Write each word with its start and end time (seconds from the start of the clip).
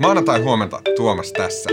Maanantai 0.00 0.40
huomenta 0.40 0.80
Tuomas 0.96 1.32
tässä. 1.32 1.70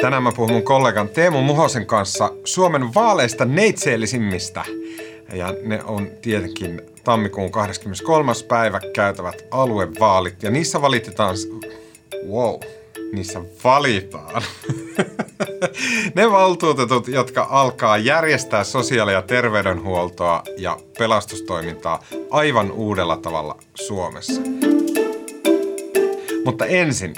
Tänään 0.00 0.22
mä 0.22 0.32
puhun 0.32 0.52
mun 0.52 0.62
kollegan 0.62 1.08
Teemu 1.08 1.42
Muhosen 1.42 1.86
kanssa 1.86 2.32
Suomen 2.44 2.94
vaaleista 2.94 3.44
neitseellisimmistä. 3.44 4.64
Ja 5.32 5.54
ne 5.62 5.82
on 5.84 6.10
tietenkin 6.22 6.82
tammikuun 7.04 7.50
23. 7.50 8.32
päivä 8.48 8.80
käytävät 8.94 9.44
aluevaalit. 9.50 10.42
Ja 10.42 10.50
niissä 10.50 10.82
valitetaan... 10.82 11.36
Wow, 12.30 12.60
niissä 13.12 13.40
valitaan. 13.64 14.42
ne 16.16 16.30
valtuutetut, 16.30 17.08
jotka 17.08 17.46
alkaa 17.50 17.98
järjestää 17.98 18.64
sosiaali- 18.64 19.12
ja 19.12 19.22
terveydenhuoltoa 19.22 20.42
ja 20.58 20.78
pelastustoimintaa 20.98 22.04
aivan 22.30 22.72
uudella 22.72 23.16
tavalla 23.16 23.58
Suomessa. 23.74 24.57
Mutta 26.44 26.66
ensin. 26.66 27.14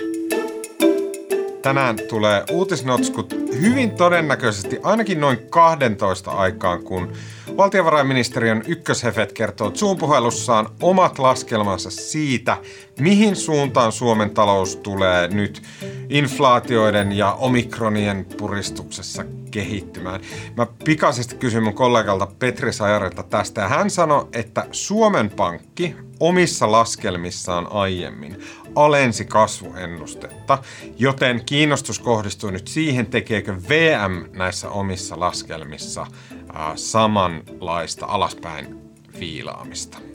Tänään 1.63 1.97
tulee 2.09 2.45
uutisnotskut 2.51 3.35
hyvin 3.61 3.91
todennäköisesti 3.91 4.79
ainakin 4.83 5.21
noin 5.21 5.39
12 5.51 6.31
aikaan, 6.31 6.83
kun 6.83 7.13
valtiovarainministeriön 7.57 8.63
ykköshefet 8.67 9.33
kertoo 9.33 9.71
Zoom-puhelussaan 9.71 10.69
omat 10.83 11.19
laskelmansa 11.19 11.91
siitä, 11.91 12.57
mihin 13.01 13.37
suuntaan 13.37 13.93
Suomen 13.93 14.31
talous 14.31 14.77
tulee 14.77 15.29
nyt 15.29 15.63
inflaatioiden 16.09 17.13
ja 17.13 17.33
omikronien 17.33 18.25
puristuksessa 18.25 19.25
kehittymään. 19.51 20.21
Mä 20.57 20.67
pikaisesti 20.85 21.35
kysyin 21.35 21.63
mun 21.63 21.75
kollegalta 21.75 22.29
Petri 22.39 22.73
Sajarilta 22.73 23.23
tästä 23.23 23.61
ja 23.61 23.69
hän 23.69 23.91
sanoi, 23.91 24.29
että 24.33 24.67
Suomen 24.73 25.31
Pankki 25.31 25.97
omissa 26.21 26.73
laskelmissaan 26.73 27.73
aiemmin 27.73 28.37
alensi 28.75 29.25
kasvuennustetta, 29.25 30.59
joten 30.99 31.45
kiinnostus 31.47 31.99
kohdistuu 31.99 32.51
nyt 32.51 32.69
siihen, 32.69 33.07
tekeekö 33.07 33.57
VM 33.69 34.39
näissä 34.39 34.71
omissa 34.71 35.21
laskelmissa 35.21 36.03
äh, 36.03 36.73
samanlaista 36.75 38.07
alaspäin 38.07 38.79
viilaamista. 39.21 40.10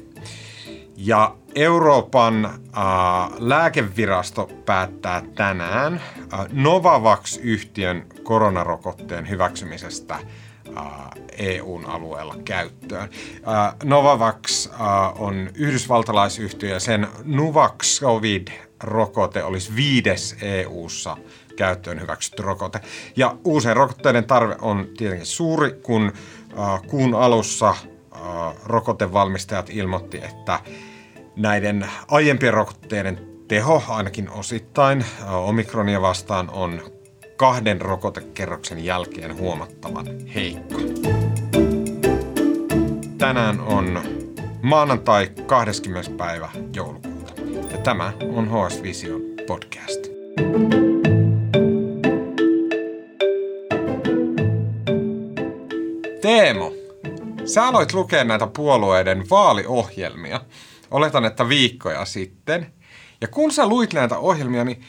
Ja 0.97 1.35
Euroopan 1.55 2.45
äh, 2.45 2.51
lääkevirasto 3.38 4.49
päättää 4.65 5.21
tänään 5.35 5.93
äh, 5.93 6.01
Novavax-yhtiön 6.51 8.05
koronarokotteen 8.23 9.29
hyväksymisestä 9.29 10.19
EUn 11.38 11.85
alueella 11.85 12.35
käyttöön. 12.45 13.09
Novavax 13.83 14.69
on 15.19 15.49
yhdysvaltalaisyhtiö 15.53 16.69
ja 16.69 16.79
sen 16.79 17.07
Nuvaxovid-rokote 17.23 19.43
olisi 19.43 19.75
viides 19.75 20.35
EUssa 20.41 21.17
käyttöön 21.55 22.01
hyväksytty 22.01 22.43
rokote. 22.43 22.79
Ja 23.16 23.38
uusien 23.43 23.75
rokotteiden 23.75 24.25
tarve 24.25 24.55
on 24.61 24.88
tietenkin 24.97 25.25
suuri, 25.25 25.71
kun 25.71 26.11
kuun 26.88 27.16
alussa 27.16 27.75
rokotevalmistajat 28.66 29.69
ilmoitti, 29.69 30.17
että 30.17 30.59
näiden 31.35 31.88
aiempien 32.08 32.53
rokotteiden 32.53 33.19
teho 33.47 33.83
ainakin 33.88 34.30
osittain 34.30 35.05
omikronia 35.27 36.02
vastaan 36.02 36.49
on 36.49 36.81
kahden 37.38 37.81
rokotekerroksen 37.81 38.85
jälkeen 38.85 39.38
huomattavan 39.38 40.05
heikko. 40.35 40.75
Tänään 43.17 43.59
on 43.59 43.99
maanantai 44.61 45.31
20. 45.45 46.11
päivä 46.17 46.50
joulukuuta 46.73 47.33
ja 47.72 47.77
tämä 47.77 48.13
on 48.33 48.50
HS 48.50 48.83
Vision 48.83 49.22
podcast. 49.47 50.05
Teemo, 56.22 56.73
sä 57.45 57.63
aloit 57.67 57.94
lukea 57.94 58.23
näitä 58.23 58.47
puolueiden 58.47 59.29
vaaliohjelmia. 59.29 60.41
Oletan, 60.91 61.25
että 61.25 61.50
viikkoja 61.50 62.06
sitten. 62.06 62.73
Ja 63.22 63.28
kun 63.28 63.51
sä 63.51 63.67
luit 63.67 63.94
näitä 63.94 64.17
ohjelmia, 64.17 64.63
niin 64.63 64.81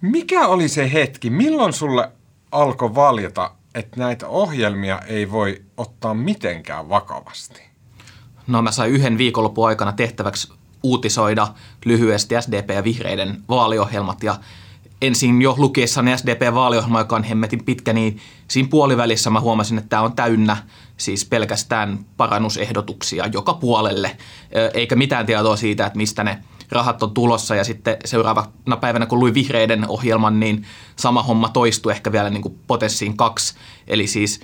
mikä 0.00 0.46
oli 0.46 0.68
se 0.68 0.92
hetki, 0.92 1.30
milloin 1.30 1.72
sulle 1.72 2.12
alkoi 2.52 2.94
valjeta, 2.94 3.50
että 3.74 4.00
näitä 4.00 4.28
ohjelmia 4.28 4.98
ei 4.98 5.30
voi 5.30 5.62
ottaa 5.76 6.14
mitenkään 6.14 6.88
vakavasti? 6.88 7.62
No 8.46 8.62
mä 8.62 8.72
sain 8.72 8.92
yhden 8.92 9.18
viikonlopun 9.18 9.66
aikana 9.66 9.92
tehtäväksi 9.92 10.52
uutisoida 10.82 11.48
lyhyesti 11.84 12.34
SDP 12.40 12.70
ja 12.70 12.84
vihreiden 12.84 13.42
vaaliohjelmat 13.48 14.22
ja 14.22 14.36
ensin 15.02 15.42
jo 15.42 15.54
lukiessani 15.58 16.16
SDP-vaaliohjelma, 16.16 16.98
joka 16.98 17.16
on 17.16 17.24
hemmetin 17.24 17.64
pitkä, 17.64 17.92
niin 17.92 18.18
siinä 18.48 18.68
puolivälissä 18.68 19.30
mä 19.30 19.40
huomasin, 19.40 19.78
että 19.78 19.88
tämä 19.88 20.02
on 20.02 20.12
täynnä 20.12 20.56
siis 20.96 21.24
pelkästään 21.24 21.98
parannusehdotuksia 22.16 23.26
joka 23.26 23.54
puolelle, 23.54 24.16
eikä 24.74 24.96
mitään 24.96 25.26
tietoa 25.26 25.56
siitä, 25.56 25.86
että 25.86 25.96
mistä 25.96 26.24
ne 26.24 26.38
rahat 26.70 27.02
on 27.02 27.14
tulossa 27.14 27.54
ja 27.54 27.64
sitten 27.64 27.96
seuraavana 28.04 28.76
päivänä, 28.80 29.06
kun 29.06 29.20
luin 29.20 29.34
vihreiden 29.34 29.88
ohjelman, 29.88 30.40
niin 30.40 30.66
sama 30.96 31.22
homma 31.22 31.48
toistui 31.48 31.92
ehkä 31.92 32.12
vielä 32.12 32.30
niin 32.30 32.42
kuin 32.42 32.58
potenssiin 32.66 33.16
kaksi. 33.16 33.54
Eli 33.86 34.06
siis 34.06 34.40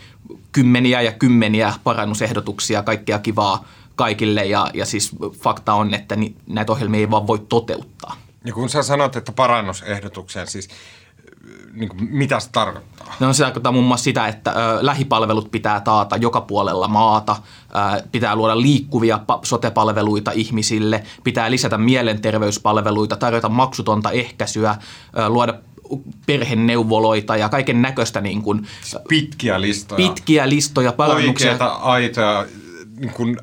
kymmeniä 0.53 1.03
ja 1.03 1.13
kymmeniä 1.13 1.75
parannusehdotuksia, 1.85 2.83
kaikkea 2.83 3.19
kivaa 3.19 3.65
kaikille 3.95 4.45
ja, 4.45 4.71
ja 4.75 4.87
siis 4.87 5.17
fakta 5.43 5.75
on, 5.75 5.95
että 5.95 6.17
näitä 6.47 6.73
ohjelmia 6.73 7.01
ei 7.01 7.11
vaan 7.11 7.27
voi 7.27 7.39
toteuttaa. 7.49 8.26
Ja 8.47 8.53
kun 8.53 8.69
sä 8.69 8.83
sanot, 8.83 9.17
että 9.17 9.33
parannusehdotuksia, 9.33 10.47
siis 10.47 10.69
niin 11.73 11.89
kuin, 11.89 12.09
mitä 12.11 12.41
se 12.41 12.49
tarkoittaa? 12.53 13.15
No 13.21 13.33
se 13.33 13.43
tarkoittaa 13.45 13.73
muun 13.73 13.85
muassa 13.85 14.05
sitä, 14.05 14.29
että 14.29 14.51
ö, 14.51 14.79
lähipalvelut 14.81 15.51
pitää 15.51 15.81
taata 15.81 16.17
joka 16.17 16.41
puolella 16.41 16.89
maata, 16.89 17.37
ö, 17.97 18.03
pitää 18.13 18.37
luoda 18.37 18.61
liikkuvia 18.61 19.21
pa- 19.33 19.39
sotepalveluita 19.43 20.31
ihmisille, 20.31 21.03
pitää 21.25 21.51
lisätä 21.51 21.79
mielenterveyspalveluita, 21.79 23.17
tarjota 23.17 23.49
maksutonta 23.49 24.11
ehkäisyä, 24.11 24.77
ö, 25.19 25.29
luoda 25.29 25.55
perheneuvoloita 26.27 27.37
ja 27.37 27.49
kaiken 27.49 27.83
näköistä 27.83 28.21
niin 28.21 28.43
kuin, 28.43 28.67
pitkiä 29.09 29.61
listoja. 29.61 29.97
Pitkiä 30.09 30.49
listoja, 30.49 30.93
parannuksia. 30.93 31.51
Oikeita, 31.51 31.67
aitoja, 31.67 32.47
niin 32.97 33.13
kuin 33.13 33.39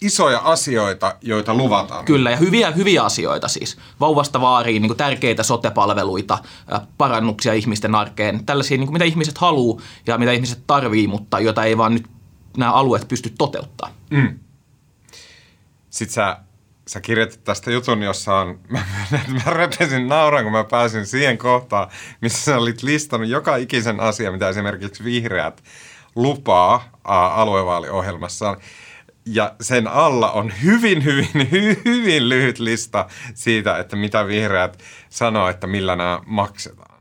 isoja 0.00 0.38
asioita, 0.38 1.16
joita 1.20 1.54
luvataan. 1.54 2.04
Kyllä, 2.04 2.30
ja 2.30 2.36
hyviä, 2.36 2.70
hyviä 2.70 3.02
asioita 3.02 3.48
siis. 3.48 3.76
Vauvasta 4.00 4.40
vaariin 4.40 4.82
niin 4.82 4.96
tärkeitä 4.96 5.42
sotepalveluita, 5.42 6.38
parannuksia 6.98 7.52
ihmisten 7.52 7.94
arkeen. 7.94 8.46
Tällaisia, 8.46 8.78
niin 8.78 8.86
kuin 8.86 8.92
mitä 8.92 9.04
ihmiset 9.04 9.38
haluaa 9.38 9.82
ja 10.06 10.18
mitä 10.18 10.32
ihmiset 10.32 10.62
tarvii, 10.66 11.06
mutta 11.06 11.40
joita 11.40 11.64
ei 11.64 11.78
vaan 11.78 11.94
nyt 11.94 12.06
nämä 12.56 12.72
alueet 12.72 13.08
pysty 13.08 13.32
toteuttaa. 13.38 13.90
Mm. 14.10 14.38
Sitten 15.90 16.14
sä, 16.14 16.36
sä 16.88 17.00
kirjoitit 17.00 17.44
tästä 17.44 17.70
jutun, 17.70 18.02
jossa 18.02 18.34
on, 18.34 18.58
mä, 18.72 18.84
mä 19.44 19.50
repesin 19.50 20.08
nauran, 20.08 20.44
kun 20.44 20.52
mä 20.52 20.64
pääsin 20.64 21.06
siihen 21.06 21.38
kohtaan, 21.38 21.88
missä 22.20 22.44
sä 22.44 22.58
olit 22.58 22.82
listannut 22.82 23.28
joka 23.28 23.56
ikisen 23.56 24.00
asia, 24.00 24.32
mitä 24.32 24.48
esimerkiksi 24.48 25.04
vihreät 25.04 25.62
lupaa 26.16 26.84
aluevaaliohjelmassaan 27.34 28.56
ja 29.26 29.54
sen 29.60 29.88
alla 29.88 30.32
on 30.32 30.52
hyvin, 30.62 31.04
hyvin, 31.04 31.50
hy, 31.50 31.80
hyvin 31.84 32.28
lyhyt 32.28 32.58
lista 32.58 33.06
siitä, 33.34 33.78
että 33.78 33.96
mitä 33.96 34.26
vihreät 34.26 34.78
sanoo, 35.08 35.48
että 35.48 35.66
millä 35.66 35.96
nämä 35.96 36.20
maksetaan. 36.26 36.94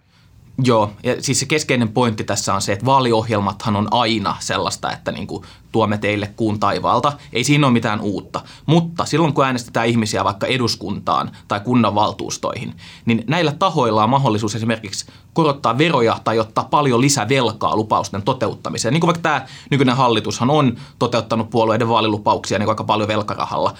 Joo, 0.63 0.93
ja 1.03 1.21
siis 1.21 1.39
se 1.39 1.45
keskeinen 1.45 1.89
pointti 1.89 2.23
tässä 2.23 2.53
on 2.53 2.61
se, 2.61 2.73
että 2.73 2.85
vaaliohjelmathan 2.85 3.75
on 3.75 3.87
aina 3.91 4.35
sellaista, 4.39 4.91
että 4.91 5.11
niin 5.11 5.27
kuin 5.27 5.43
tuomme 5.73 5.97
teille 5.97 6.27
kuun 6.35 6.59
taivaalta. 6.59 7.13
Ei 7.33 7.43
siinä 7.43 7.67
ole 7.67 7.73
mitään 7.73 8.01
uutta. 8.01 8.41
Mutta 8.65 9.05
silloin 9.05 9.33
kun 9.33 9.45
äänestetään 9.45 9.87
ihmisiä 9.87 10.23
vaikka 10.23 10.47
eduskuntaan 10.47 11.31
tai 11.47 11.59
kunnanvaltuustoihin, 11.59 12.73
niin 13.05 13.23
näillä 13.27 13.51
tahoilla 13.51 14.03
on 14.03 14.09
mahdollisuus 14.09 14.55
esimerkiksi 14.55 15.05
korottaa 15.33 15.77
veroja 15.77 16.17
tai 16.23 16.39
ottaa 16.39 16.63
paljon 16.63 17.01
lisävelkaa 17.01 17.75
lupausten 17.75 18.21
toteuttamiseen. 18.21 18.93
Niin 18.93 19.01
kuin 19.01 19.07
vaikka 19.07 19.21
tämä 19.21 19.45
nykyinen 19.71 19.97
hallitushan 19.97 20.49
on 20.49 20.77
toteuttanut 20.99 21.49
puolueiden 21.49 21.89
vaalilupauksia 21.89 22.59
niin 22.59 22.69
aika 22.69 22.83
paljon 22.83 23.07
velkarahalla. 23.07 23.73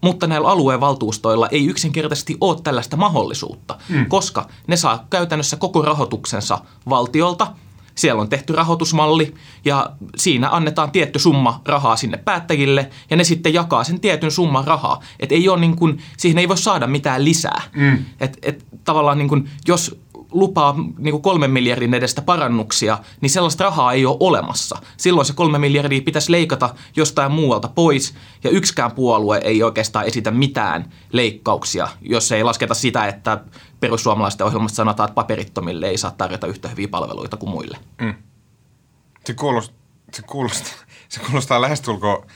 Mutta 0.00 0.26
näillä 0.26 0.48
alueen 0.48 0.80
valtuustoilla 0.80 1.48
ei 1.48 1.66
yksinkertaisesti 1.66 2.36
ole 2.40 2.60
tällaista 2.62 2.96
mahdollisuutta, 2.96 3.78
mm. 3.88 4.06
koska 4.08 4.48
ne 4.66 4.76
saa 4.76 5.06
käytännössä 5.10 5.56
koko 5.56 5.82
rahoituksensa 5.82 6.58
valtiolta– 6.88 7.46
siellä 8.02 8.20
on 8.20 8.28
tehty 8.28 8.52
rahoitusmalli 8.52 9.34
ja 9.64 9.90
siinä 10.16 10.48
annetaan 10.50 10.90
tietty 10.90 11.18
summa 11.18 11.60
rahaa 11.64 11.96
sinne 11.96 12.16
päättäjille 12.16 12.90
ja 13.10 13.16
ne 13.16 13.24
sitten 13.24 13.54
jakaa 13.54 13.84
sen 13.84 14.00
tietyn 14.00 14.30
summan 14.30 14.66
rahaa. 14.66 15.02
Et 15.20 15.32
ei 15.32 15.48
ole 15.48 15.60
niin 15.60 15.76
kuin, 15.76 16.02
siihen 16.16 16.38
ei 16.38 16.48
voi 16.48 16.58
saada 16.58 16.86
mitään 16.86 17.24
lisää. 17.24 17.62
Mm. 17.76 17.98
Et, 18.20 18.38
et 18.42 18.64
tavallaan 18.84 19.18
niin 19.18 19.28
kuin, 19.28 19.48
jos 19.68 20.01
lupaa 20.32 20.74
niin 20.98 21.12
kuin 21.12 21.22
kolmen 21.22 21.50
miljardin 21.50 21.94
edestä 21.94 22.22
parannuksia, 22.22 22.98
niin 23.20 23.30
sellaista 23.30 23.64
rahaa 23.64 23.92
ei 23.92 24.06
ole 24.06 24.16
olemassa. 24.20 24.78
Silloin 24.96 25.26
se 25.26 25.32
kolme 25.32 25.58
miljardia 25.58 26.02
pitäisi 26.02 26.32
leikata 26.32 26.74
jostain 26.96 27.32
muualta 27.32 27.68
pois, 27.68 28.14
ja 28.44 28.50
yksikään 28.50 28.92
puolue 28.92 29.40
ei 29.44 29.62
oikeastaan 29.62 30.06
esitä 30.06 30.30
mitään 30.30 30.92
leikkauksia, 31.12 31.88
jos 32.00 32.32
ei 32.32 32.44
lasketa 32.44 32.74
sitä, 32.74 33.06
että 33.06 33.40
perussuomalaisten 33.80 34.46
ohjelmasta 34.46 34.76
sanotaan, 34.76 35.08
että 35.08 35.14
paperittomille 35.14 35.88
ei 35.88 35.98
saa 35.98 36.10
tarjota 36.10 36.46
yhtä 36.46 36.68
hyviä 36.68 36.88
palveluita 36.88 37.36
kuin 37.36 37.50
muille. 37.50 37.78
Mm. 38.00 38.14
Se, 39.24 39.34
kuulostaa, 39.34 39.76
se, 40.12 40.22
kuulostaa, 40.22 40.74
se 41.08 41.20
kuulostaa 41.20 41.60
lähestulkoon 41.60 42.26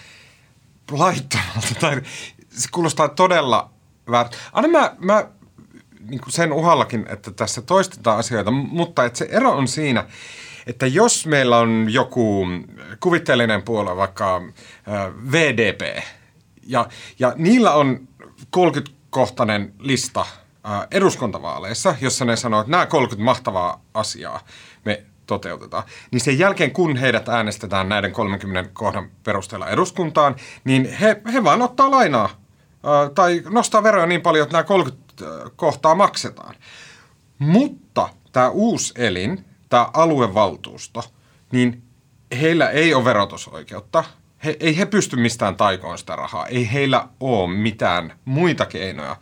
laittomalta, 0.91 1.75
tai 1.81 2.03
se 2.51 2.69
kuulostaa 2.73 3.09
todella 3.09 3.71
väärä. 4.11 4.31
Anna 4.53 4.69
mä, 4.69 4.97
mä 4.99 5.29
niin 6.09 6.21
kuin 6.21 6.33
sen 6.33 6.53
uhallakin, 6.53 7.07
että 7.09 7.31
tässä 7.31 7.63
toistetaan 7.63 8.19
asioita, 8.19 8.51
mutta 8.51 9.05
että 9.05 9.19
se 9.19 9.29
ero 9.31 9.53
on 9.53 9.69
siinä, 9.69 10.05
että 10.67 10.87
jos 10.87 11.27
meillä 11.27 11.59
on 11.59 11.87
joku 11.91 12.47
kuvitteellinen 13.01 13.63
puolue, 13.63 13.97
vaikka 13.97 14.43
VDP, 15.33 16.03
ja, 16.67 16.89
ja 17.19 17.33
niillä 17.37 17.73
on 17.73 18.09
30-kohtainen 18.57 19.73
lista 19.79 20.27
eduskuntavaaleissa, 20.91 21.95
jossa 22.01 22.25
ne 22.25 22.37
sanoo, 22.37 22.61
että 22.61 22.71
nämä 22.71 22.87
30 22.87 23.25
mahtavaa 23.25 23.81
asiaa 23.95 24.41
me 24.85 25.03
toteutetaan, 25.27 25.85
niin 26.11 26.21
sen 26.21 26.39
jälkeen 26.39 26.71
kun 26.71 26.97
heidät 26.97 27.29
äänestetään 27.29 27.89
näiden 27.89 28.13
30 28.13 28.71
kohdan 28.73 29.11
perusteella 29.25 29.69
eduskuntaan, 29.69 30.37
niin 30.65 30.97
he, 31.01 31.21
he 31.33 31.45
vaan 31.45 31.63
ottaa 31.63 31.91
lainaa 31.91 32.29
tai 33.15 33.43
nostaa 33.51 33.83
veroja 33.83 34.07
niin 34.07 34.23
paljon, 34.23 34.43
että 34.43 34.53
nämä 34.53 34.65
30 34.65 35.06
kohtaa 35.57 35.95
maksetaan. 35.95 36.55
Mutta 37.39 38.09
tämä 38.33 38.49
uusi 38.49 38.95
elin, 38.97 39.45
tämä 39.69 39.91
aluevaltuusto, 39.95 41.05
niin 41.53 41.83
heillä 42.41 42.71
ei 42.71 42.95
ole 42.95 43.05
verotusoikeutta. 43.05 44.05
He, 44.45 44.57
ei 44.61 44.79
he 44.79 44.87
pysty 44.87 45.17
mistään 45.17 45.57
taikoon 45.57 45.99
sitä 45.99 46.17
rahaa. 46.17 46.47
Ei 46.47 46.73
heillä 46.73 47.09
ole 47.21 47.57
mitään 47.57 48.19
muita 48.25 48.67
keinoja 48.67 49.17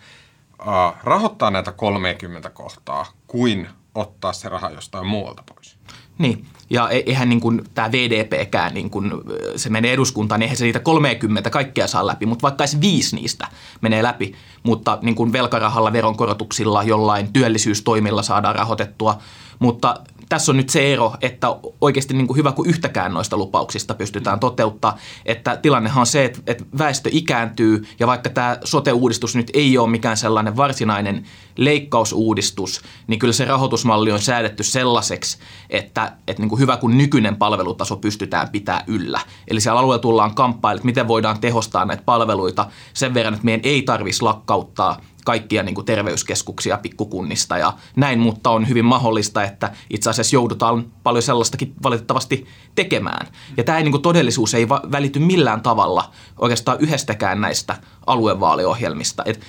rahoittaa 1.02 1.50
näitä 1.50 1.72
30 1.72 2.50
kohtaa 2.50 3.06
kuin 3.26 3.68
ottaa 3.94 4.32
se 4.32 4.48
raha 4.48 4.70
jostain 4.70 5.06
muualta 5.06 5.42
pois. 5.54 5.78
Niin, 6.18 6.46
ja 6.70 6.88
e- 6.90 7.02
eihän 7.06 7.28
niin 7.28 7.40
kuin 7.40 7.64
tämä 7.74 7.92
VDPkään, 7.92 8.74
niin 8.74 8.90
kuin 8.90 9.12
se 9.56 9.70
menee 9.70 9.92
eduskuntaan, 9.92 10.38
niin 10.38 10.44
eihän 10.44 10.56
se 10.56 10.64
niitä 10.64 10.80
30 10.80 11.50
kaikkea 11.50 11.86
saa 11.86 12.06
läpi, 12.06 12.26
mutta 12.26 12.42
vaikka 12.42 12.64
edes 12.64 12.80
viisi 12.80 13.16
niistä 13.16 13.48
menee 13.80 14.02
läpi, 14.02 14.34
mutta 14.62 14.98
niin 15.02 15.14
kuin 15.14 15.32
velkarahalla, 15.32 15.92
veronkorotuksilla, 15.92 16.82
jollain 16.82 17.32
työllisyystoimilla 17.32 18.22
saadaan 18.22 18.54
rahoitettua, 18.54 19.18
mutta 19.58 19.94
tässä 20.34 20.52
on 20.52 20.56
nyt 20.56 20.68
se 20.68 20.92
ero, 20.92 21.12
että 21.20 21.56
oikeasti 21.80 22.14
niin 22.14 22.26
kuin 22.26 22.36
hyvä 22.36 22.52
kuin 22.52 22.68
yhtäkään 22.68 23.14
noista 23.14 23.36
lupauksista 23.36 23.94
pystytään 23.94 24.40
toteuttaa. 24.40 24.98
Että 25.26 25.56
tilannehan 25.56 26.00
on 26.00 26.06
se, 26.06 26.24
että, 26.24 26.40
että 26.46 26.64
väestö 26.78 27.10
ikääntyy 27.12 27.86
ja 28.00 28.06
vaikka 28.06 28.30
tämä 28.30 28.56
sote-uudistus 28.64 29.36
nyt 29.36 29.50
ei 29.54 29.78
ole 29.78 29.90
mikään 29.90 30.16
sellainen 30.16 30.56
varsinainen 30.56 31.24
leikkausuudistus, 31.56 32.80
niin 33.06 33.18
kyllä 33.18 33.32
se 33.32 33.44
rahoitusmalli 33.44 34.12
on 34.12 34.20
säädetty 34.20 34.62
sellaiseksi, 34.62 35.38
että, 35.70 36.12
että 36.28 36.42
niin 36.42 36.48
kuin 36.48 36.60
hyvä 36.60 36.76
kuin 36.76 36.98
nykyinen 36.98 37.36
palvelutaso 37.36 37.96
pystytään 37.96 38.48
pitää 38.48 38.84
yllä. 38.86 39.20
Eli 39.48 39.60
siellä 39.60 39.80
alueella 39.80 40.02
tullaan 40.02 40.34
kamppailemaan, 40.34 40.78
että 40.78 40.86
miten 40.86 41.08
voidaan 41.08 41.40
tehostaa 41.40 41.84
näitä 41.84 42.02
palveluita 42.06 42.66
sen 42.94 43.14
verran, 43.14 43.34
että 43.34 43.44
meidän 43.44 43.64
ei 43.64 43.82
tarvitsisi 43.82 44.22
lakkauttaa– 44.22 45.00
kaikkia 45.24 45.62
niin 45.62 45.74
kuin 45.74 45.84
terveyskeskuksia 45.84 46.78
pikkukunnista 46.78 47.58
ja 47.58 47.72
näin, 47.96 48.18
mutta 48.18 48.50
on 48.50 48.68
hyvin 48.68 48.84
mahdollista, 48.84 49.42
että 49.42 49.72
itse 49.90 50.10
asiassa 50.10 50.36
joudutaan 50.36 50.84
paljon 51.02 51.22
sellaistakin 51.22 51.74
valitettavasti 51.82 52.46
tekemään. 52.74 53.26
Ja 53.56 53.64
tämä 53.64 53.80
niin 53.80 53.90
kuin 53.90 54.02
todellisuus 54.02 54.54
ei 54.54 54.68
välity 54.68 55.18
millään 55.18 55.60
tavalla 55.60 56.10
oikeastaan 56.38 56.80
yhdestäkään 56.80 57.40
näistä 57.40 57.76
aluevaaliohjelmista. 58.06 59.22
Et 59.26 59.40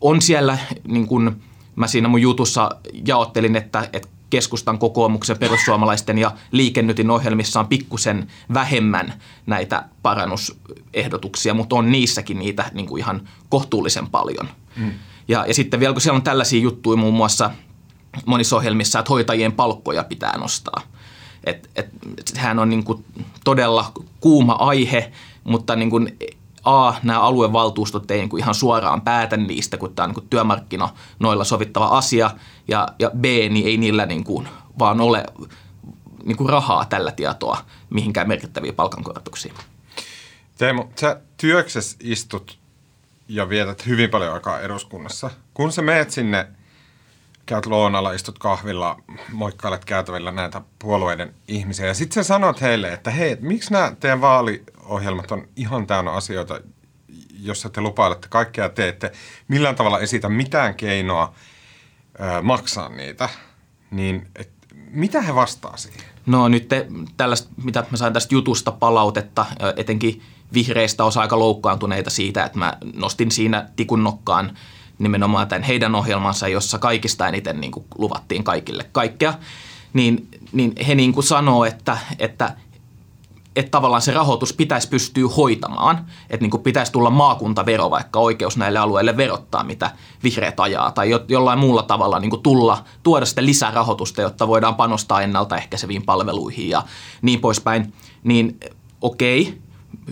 on 0.00 0.22
siellä, 0.22 0.58
niin 0.88 1.06
kuin 1.06 1.42
mä 1.76 1.86
siinä 1.86 2.08
mun 2.08 2.22
jutussa 2.22 2.70
jaottelin, 3.06 3.56
että, 3.56 3.88
että 3.92 4.08
keskustan, 4.34 4.78
kokoomuksen, 4.78 5.38
perussuomalaisten 5.38 6.18
ja 6.18 6.30
liikennytin 6.50 7.10
ohjelmissa 7.10 7.60
on 7.60 7.68
pikkusen 7.68 8.26
vähemmän 8.54 9.12
näitä 9.46 9.84
parannusehdotuksia, 10.02 11.54
mutta 11.54 11.76
on 11.76 11.92
niissäkin 11.92 12.38
niitä 12.38 12.70
niin 12.72 12.86
kuin 12.86 13.00
ihan 13.00 13.28
kohtuullisen 13.48 14.06
paljon. 14.06 14.48
Mm. 14.76 14.92
Ja, 15.28 15.44
ja 15.46 15.54
sitten 15.54 15.80
vielä 15.80 15.92
kun 15.92 16.00
siellä 16.00 16.16
on 16.16 16.22
tällaisia 16.22 16.60
juttuja 16.60 16.96
muun 16.96 17.14
muassa 17.14 17.50
monissa 18.26 18.56
ohjelmissa, 18.56 18.98
että 18.98 19.10
hoitajien 19.10 19.52
palkkoja 19.52 20.04
pitää 20.04 20.38
nostaa. 20.38 20.82
Et, 21.44 21.70
et, 21.76 21.88
sehän 22.26 22.58
on 22.58 22.70
niin 22.70 22.84
kuin 22.84 23.04
todella 23.44 23.92
kuuma 24.20 24.52
aihe, 24.52 25.12
mutta 25.44 25.76
niin 25.76 25.90
kuin 25.90 26.18
A, 26.64 26.94
nämä 27.02 27.20
aluevaltuustot 27.20 28.10
ei 28.10 28.18
niin 28.18 28.28
kuin 28.28 28.40
ihan 28.40 28.54
suoraan 28.54 29.00
päätä 29.00 29.36
niistä, 29.36 29.76
kun 29.76 29.94
tämä 29.94 30.08
on 30.08 30.14
niin 30.14 30.28
työmarkkina 30.30 30.88
noilla 31.18 31.44
sovittava 31.44 31.86
asia, 31.86 32.30
ja, 32.68 32.88
ja 32.98 33.10
B, 33.10 33.24
niin 33.24 33.66
ei 33.66 33.76
niillä 33.76 34.06
niin 34.06 34.24
kuin 34.24 34.48
vaan 34.78 35.00
ole 35.00 35.24
niin 36.24 36.36
kuin 36.36 36.48
rahaa 36.48 36.84
tällä 36.84 37.12
tietoa 37.12 37.58
mihinkään 37.90 38.28
merkittäviä 38.28 38.72
palkankorotuksia. 38.72 39.54
Teemu, 40.58 40.84
sä 41.00 41.20
työksessä 41.36 41.96
istut 42.00 42.58
ja 43.28 43.48
vietät 43.48 43.86
hyvin 43.86 44.10
paljon 44.10 44.34
aikaa 44.34 44.60
eduskunnassa. 44.60 45.30
Kun 45.54 45.72
sä 45.72 45.82
meet 45.82 46.10
sinne, 46.10 46.48
käyt 47.46 47.66
loonalla, 47.66 48.12
istut 48.12 48.38
kahvilla, 48.38 49.00
moikkailet 49.32 49.84
käytävillä 49.84 50.30
näitä 50.30 50.60
puolueiden 50.78 51.34
ihmisiä 51.48 51.86
ja 51.86 51.94
sitten 51.94 52.24
sä 52.24 52.28
sanot 52.28 52.60
heille, 52.60 52.92
että 52.92 53.10
hei, 53.10 53.36
miksi 53.40 53.72
nämä 53.72 53.92
teidän 54.00 54.20
vaaliohjelmat 54.20 55.32
on 55.32 55.48
ihan 55.56 55.86
täynnä 55.86 56.10
asioita, 56.10 56.60
jossa 57.40 57.70
te 57.70 57.80
lupailette 57.80 58.28
kaikkea 58.28 58.68
teette, 58.68 59.12
millään 59.48 59.76
tavalla 59.76 60.00
esitä 60.00 60.28
mitään 60.28 60.74
keinoa 60.74 61.34
ö, 62.20 62.42
maksaa 62.42 62.88
niitä, 62.88 63.28
niin 63.90 64.26
et, 64.36 64.50
mitä 64.90 65.20
he 65.20 65.34
vastaa 65.34 65.76
siihen? 65.76 66.00
No 66.26 66.48
nyt 66.48 66.68
te, 66.68 66.86
tällaista, 67.16 67.48
mitä 67.64 67.84
mä 67.90 67.96
sain 67.96 68.12
tästä 68.12 68.34
jutusta 68.34 68.72
palautetta, 68.72 69.46
etenkin 69.76 70.22
vihreistä 70.54 71.04
osa 71.04 71.20
aika 71.20 71.38
loukkaantuneita 71.38 72.10
siitä, 72.10 72.44
että 72.44 72.58
mä 72.58 72.78
nostin 72.94 73.30
siinä 73.30 73.68
tikun 73.76 74.04
nokkaan 74.04 74.58
nimenomaan 74.98 75.48
tämän 75.48 75.62
heidän 75.62 75.94
ohjelmansa, 75.94 76.48
jossa 76.48 76.78
kaikista 76.78 77.28
eniten 77.28 77.60
niin 77.60 77.72
kuin 77.72 77.86
luvattiin 77.98 78.44
kaikille 78.44 78.84
kaikkea, 78.92 79.34
niin, 79.92 80.28
niin 80.52 80.72
he 80.86 80.94
niin 80.94 81.12
kuin 81.12 81.24
sanoo, 81.24 81.64
että, 81.64 81.98
että 82.18 82.56
että 83.56 83.70
tavallaan 83.70 84.02
se 84.02 84.12
rahoitus 84.12 84.52
pitäisi 84.52 84.88
pystyä 84.88 85.28
hoitamaan, 85.36 86.06
että 86.30 86.44
niin 86.44 86.50
kuin 86.50 86.62
pitäisi 86.62 86.92
tulla 86.92 87.10
maakuntavero 87.10 87.90
vaikka 87.90 88.20
oikeus 88.20 88.56
näille 88.56 88.78
alueille 88.78 89.16
verottaa, 89.16 89.64
mitä 89.64 89.90
vihreät 90.22 90.60
ajaa, 90.60 90.90
tai 90.90 91.10
jo, 91.10 91.24
jollain 91.28 91.58
muulla 91.58 91.82
tavalla 91.82 92.20
niin 92.20 92.30
kuin 92.30 92.42
tulla, 92.42 92.84
tuoda 93.02 93.26
sitä 93.26 93.44
lisärahoitusta, 93.44 94.22
jotta 94.22 94.48
voidaan 94.48 94.74
panostaa 94.74 95.22
ennaltaehkäiseviin 95.22 96.02
palveluihin 96.02 96.68
ja 96.68 96.82
niin 97.22 97.40
poispäin, 97.40 97.92
niin 98.24 98.60
okei, 99.00 99.62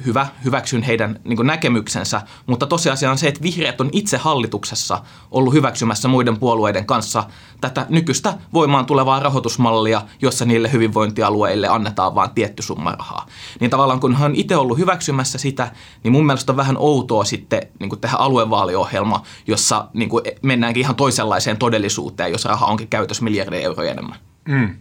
hyvä, 0.07 0.27
hyväksyn 0.45 0.83
heidän 0.83 1.21
niin 1.25 1.47
näkemyksensä, 1.47 2.23
mutta 2.47 2.67
tosiasia 2.67 3.11
on 3.11 3.19
se, 3.19 3.29
että 3.29 3.43
vihreät 3.43 3.81
on 3.81 3.89
itse 3.93 4.17
hallituksessa 4.17 5.03
ollut 5.31 5.55
hyväksymässä 5.55 6.09
muiden 6.09 6.39
puolueiden 6.39 6.87
kanssa 6.87 7.25
tätä 7.61 7.87
nykyistä 7.89 8.35
voimaan 8.53 8.87
tulevaa 8.87 9.21
rahoitusmallia, 9.21 10.03
jossa 10.23 10.45
niille 10.45 10.73
hyvinvointialueille 10.73 11.69
annetaan 11.69 12.15
vain 12.15 12.31
tietty 12.31 12.63
summa 12.63 12.93
rahaa. 12.93 13.27
Niin 13.61 13.71
tavallaan 13.71 14.01
kun 14.01 14.15
hän 14.15 14.31
on 14.31 14.37
itse 14.37 14.57
ollut 14.57 14.79
hyväksymässä 14.79 15.39
sitä, 15.39 15.73
niin 16.05 16.13
mun 16.13 16.27
mielestä 16.27 16.53
on 16.53 16.57
vähän 16.57 16.77
outoa 16.79 17.25
sitten 17.25 17.63
niin 17.79 18.01
tehdä 18.01 18.17
aluevaaliohjelma, 18.17 19.23
jossa 19.47 19.89
niin 19.95 20.11
mennäänkin 20.43 20.81
ihan 20.81 20.97
toisenlaiseen 20.97 21.57
todellisuuteen, 21.57 22.33
jos 22.33 22.45
raha 22.45 22.67
onkin 22.67 22.89
käytössä 22.89 23.25
miljardeja 23.25 23.63
euroja 23.63 23.91
enemmän. 23.91 24.19
Mm. 24.49 24.77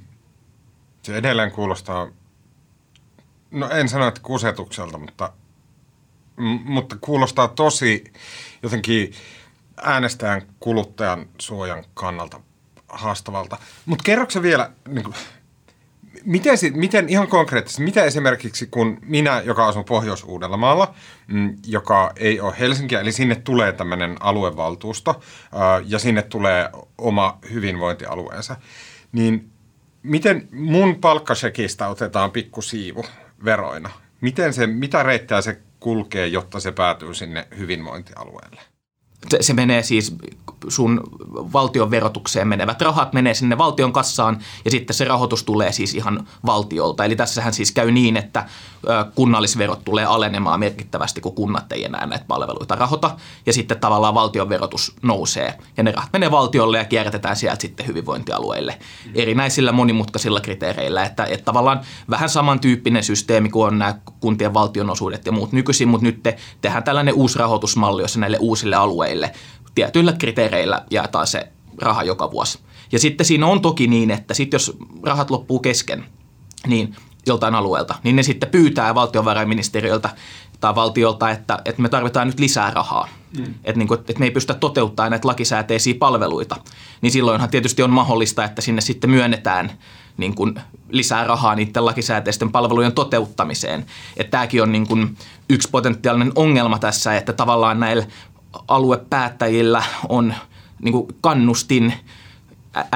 Se 1.02 1.18
edelleen 1.18 1.52
kuulostaa 1.52 2.08
No 3.52 3.70
en 3.70 3.90
sano, 3.90 4.08
että 4.08 4.22
kusetukselta, 4.24 4.98
mutta, 4.98 5.34
mutta 6.64 6.98
kuulostaa 7.02 7.48
tosi 7.48 8.04
jotenkin 8.64 9.14
äänestäjän 9.82 10.42
kuluttajan 10.60 11.26
suojan 11.38 11.84
kannalta 11.94 12.42
haastavalta. 12.88 13.58
Mutta 13.86 14.04
kerroksä 14.04 14.42
vielä, 14.42 14.72
niin 14.88 15.04
kuin, 15.04 15.16
miten, 16.26 16.58
miten 16.74 17.10
ihan 17.10 17.28
konkreettisesti, 17.28 17.84
mitä 17.84 18.04
esimerkiksi 18.04 18.68
kun 18.68 18.98
minä, 19.02 19.42
joka 19.46 19.68
asun 19.68 19.86
Pohjois-Uudellamaalla, 19.86 20.94
mm, 21.28 21.56
joka 21.68 22.12
ei 22.16 22.40
ole 22.40 22.56
Helsinkiä, 22.60 23.00
eli 23.00 23.12
sinne 23.12 23.36
tulee 23.36 23.72
tämmöinen 23.72 24.18
aluevaltuusto 24.20 25.22
ja 25.86 26.00
sinne 26.00 26.22
tulee 26.22 26.70
oma 26.98 27.38
hyvinvointialueensa, 27.54 28.56
niin 29.12 29.50
miten 30.04 30.48
mun 30.52 30.96
palkkasekistä 30.96 31.88
otetaan 31.88 32.32
pikku 32.32 32.62
siivu 32.62 33.06
veroina. 33.46 33.90
Miten 34.22 34.54
se, 34.54 34.68
mitä 34.68 35.04
reittää 35.04 35.42
se 35.42 35.62
kulkee, 35.80 36.28
jotta 36.28 36.60
se 36.60 36.72
päätyy 36.72 37.14
sinne 37.14 37.48
hyvinvointialueelle? 37.58 38.62
Se, 39.42 39.54
menee 39.54 39.84
siis 39.84 40.16
sun 40.68 41.02
valtion 41.34 41.92
verotukseen 41.92 42.48
menevät 42.48 42.82
rahat 42.82 43.14
menee 43.14 43.34
sinne 43.34 43.58
valtion 43.58 43.94
kassaan 43.94 44.40
ja 44.66 44.72
sitten 44.72 44.96
se 44.96 45.06
rahoitus 45.06 45.44
tulee 45.44 45.72
siis 45.72 45.96
ihan 45.96 46.28
valtiolta. 46.46 47.06
Eli 47.06 47.16
tässähän 47.16 47.54
siis 47.54 47.72
käy 47.72 47.92
niin, 47.92 48.18
että 48.18 48.46
kunnallisverot 49.16 49.84
tulee 49.84 50.06
alenemaan 50.06 50.60
merkittävästi, 50.60 51.22
kun 51.22 51.36
kunnat 51.36 51.72
ei 51.72 51.86
enää 51.86 52.06
näitä 52.06 52.26
palveluita 52.28 52.76
rahoita 52.76 53.16
ja 53.46 53.54
sitten 53.54 53.80
tavallaan 53.80 54.14
valtion 54.14 54.50
verotus 54.50 54.96
nousee 55.02 55.58
ja 55.78 55.84
ne 55.84 55.92
rahat 55.92 56.14
menee 56.14 56.32
valtiolle 56.32 56.78
ja 56.78 56.86
kierrätetään 56.86 57.36
sieltä 57.36 57.62
sitten 57.62 57.88
hyvinvointialueille 57.88 58.80
erinäisillä 59.16 59.72
monimutkaisilla 59.72 60.42
kriteereillä, 60.42 61.06
että, 61.06 61.24
että 61.24 61.46
tavallaan 61.46 61.82
vähän 62.10 62.30
samantyyppinen 62.30 63.04
systeemi 63.04 63.50
kuin 63.50 63.68
on 63.68 63.80
nämä 63.80 63.96
kuntien 64.20 64.54
valtionosuudet 64.54 65.26
ja 65.26 65.32
muut 65.32 65.52
nykyisin, 65.52 65.88
mutta 65.88 66.06
nyt 66.06 66.24
te, 66.24 66.38
tehdään 66.62 66.84
tällainen 66.84 67.14
uusi 67.14 67.40
rahoitusmalli, 67.40 68.02
jossa 68.02 68.20
näille 68.20 68.38
uusille 68.40 68.76
alueille 68.76 69.11
tietyillä 69.76 70.14
kriteereillä 70.14 70.86
jaetaan 70.90 71.28
se 71.28 71.48
raha 71.82 72.04
joka 72.04 72.32
vuosi. 72.32 72.60
Ja 72.92 73.00
sitten 73.00 73.26
siinä 73.26 73.46
on 73.46 73.62
toki 73.62 73.88
niin, 73.88 74.12
että 74.12 74.34
sitten 74.34 74.56
jos 74.56 74.78
rahat 75.04 75.30
loppuu 75.32 75.60
kesken, 75.60 76.06
niin 76.68 76.96
joltain 77.28 77.56
alueelta, 77.56 77.96
niin 78.04 78.16
ne 78.16 78.24
sitten 78.24 78.50
pyytää 78.50 78.96
valtiovarainministeriöltä 78.96 80.10
tai 80.60 80.76
valtiolta, 80.76 81.30
että, 81.30 81.60
että 81.66 81.82
me 81.82 81.90
tarvitaan 81.90 82.28
nyt 82.28 82.40
lisää 82.40 82.72
rahaa. 82.72 83.08
Mm. 83.38 83.54
Että, 83.64 83.80
niin 83.80 83.88
kuin, 83.88 84.00
että 84.00 84.20
me 84.20 84.26
ei 84.26 84.32
pystytä 84.32 84.60
toteuttamaan 84.60 85.12
näitä 85.12 85.28
lakisääteisiä 85.28 85.94
palveluita. 86.00 86.56
Niin 87.02 87.12
silloinhan 87.12 87.50
tietysti 87.50 87.84
on 87.84 87.90
mahdollista, 87.90 88.44
että 88.44 88.62
sinne 88.62 88.82
sitten 88.82 89.10
myönnetään 89.10 89.72
niin 90.18 90.36
kuin 90.36 90.60
lisää 90.90 91.24
rahaa 91.24 91.56
niiden 91.56 91.86
lakisääteisten 91.86 92.52
palvelujen 92.52 92.92
toteuttamiseen. 92.92 93.86
Että 94.18 94.32
tämäkin 94.32 94.62
on 94.62 94.72
niin 94.72 94.88
kuin 94.88 95.18
yksi 95.50 95.70
potentiaalinen 95.72 96.32
ongelma 96.36 96.80
tässä, 96.80 97.18
että 97.18 97.34
tavallaan 97.34 97.80
näillä 97.80 98.06
aluepäättäjillä 98.68 99.84
on 100.10 100.34
niin 100.82 100.92
kuin 100.92 101.08
kannustin 101.22 101.94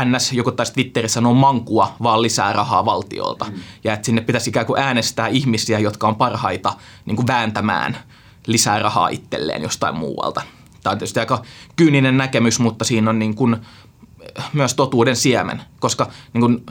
NS, 0.05 0.33
joku 0.33 0.51
taisi 0.51 0.73
Twitterissä 0.73 1.13
sanoa 1.13 1.33
mankua, 1.33 1.95
vaan 2.03 2.21
lisää 2.21 2.53
rahaa 2.53 2.85
valtiolta. 2.85 3.45
Mm. 3.45 3.53
Ja 3.83 3.93
että 3.93 4.05
sinne 4.05 4.21
pitäisi 4.21 4.49
ikään 4.49 4.65
kuin 4.65 4.81
äänestää 4.81 5.27
ihmisiä, 5.27 5.79
jotka 5.79 6.07
on 6.07 6.15
parhaita 6.15 6.73
niin 7.05 7.15
kuin 7.15 7.27
vääntämään 7.27 7.97
lisää 8.47 8.79
rahaa 8.79 9.07
itselleen 9.07 9.61
jostain 9.61 9.95
muualta. 9.95 10.41
Tämä 10.83 10.91
on 10.91 10.97
tietysti 10.97 11.19
aika 11.19 11.41
kyyninen 11.75 12.17
näkemys, 12.17 12.59
mutta 12.59 12.85
siinä 12.85 13.09
on 13.09 13.19
niin 13.19 13.35
kuin 13.35 13.57
myös 14.53 14.73
totuuden 14.73 15.15
siemen, 15.15 15.61
koska 15.79 16.09
niin 16.33 16.41
kuin 16.41 16.65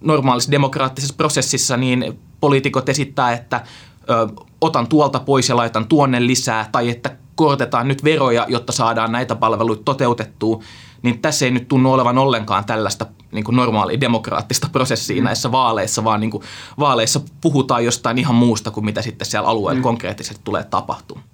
normaalissa 0.00 0.50
demokraattisessa 0.50 1.14
prosessissa 1.16 1.76
niin 1.76 2.18
poliitikot 2.40 2.88
esittää, 2.88 3.32
että 3.32 3.64
ö, 4.10 4.28
otan 4.60 4.86
tuolta 4.86 5.20
pois 5.20 5.48
ja 5.48 5.56
laitan 5.56 5.86
tuonne 5.86 6.26
lisää, 6.26 6.68
tai 6.72 6.90
että 6.90 7.16
korotetaan 7.34 7.88
nyt 7.88 8.04
veroja, 8.04 8.46
jotta 8.48 8.72
saadaan 8.72 9.12
näitä 9.12 9.34
palveluita 9.34 9.82
toteutettua, 9.84 10.62
niin 11.02 11.18
tässä 11.22 11.44
ei 11.44 11.50
nyt 11.50 11.68
tunnu 11.68 11.92
olevan 11.92 12.18
ollenkaan 12.18 12.64
tällaista 12.64 13.06
niin 13.32 13.44
kuin 13.44 13.56
normaalia 13.56 14.00
demokraattista 14.00 14.68
prosessia 14.72 15.22
mm. 15.22 15.24
näissä 15.24 15.52
vaaleissa, 15.52 16.04
vaan 16.04 16.20
niin 16.20 16.30
kuin 16.30 16.44
vaaleissa 16.78 17.20
puhutaan 17.40 17.84
jostain 17.84 18.18
ihan 18.18 18.34
muusta 18.34 18.70
kuin 18.70 18.84
mitä 18.84 19.02
sitten 19.02 19.26
siellä 19.26 19.48
alueella 19.48 19.78
mm. 19.78 19.82
konkreettisesti 19.82 20.40
tulee 20.44 20.64
tapahtumaan. 20.64 21.26